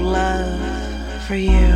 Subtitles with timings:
[0.00, 1.69] love for you.